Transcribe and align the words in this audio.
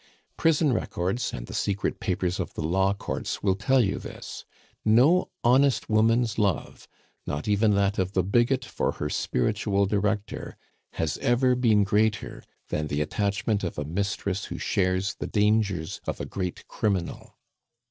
Prison 0.35 0.73
records 0.73 1.31
and 1.31 1.45
the 1.45 1.53
secret 1.53 1.99
papers 1.99 2.39
of 2.39 2.55
the 2.55 2.63
law 2.63 2.91
courts 2.91 3.43
will 3.43 3.53
tell 3.53 3.83
you 3.83 3.99
this; 3.99 4.45
no 4.83 5.29
honest 5.43 5.91
woman's 5.91 6.39
love, 6.39 6.87
not 7.27 7.47
even 7.47 7.75
that 7.75 7.99
of 7.99 8.13
the 8.13 8.23
bigot 8.23 8.65
for 8.65 8.93
her 8.93 9.11
spiritual 9.11 9.85
director, 9.85 10.57
has 10.93 11.19
ever 11.19 11.53
been 11.53 11.83
greater 11.83 12.43
than 12.69 12.87
the 12.87 12.99
attachment 12.99 13.63
of 13.63 13.77
a 13.77 13.85
mistress 13.85 14.45
who 14.45 14.57
shares 14.57 15.13
the 15.19 15.27
dangers 15.27 16.01
of 16.07 16.19
a 16.19 16.25
great 16.25 16.67
criminal. 16.67 17.35